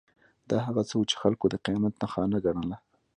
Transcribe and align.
دا 0.49 0.57
هغه 0.67 0.81
څه 0.89 0.93
وو 0.97 1.09
چې 1.09 1.15
خلکو 1.21 1.45
د 1.49 1.55
قیامت 1.65 1.93
نښانه 2.01 2.37
ګڼله. 2.45 2.77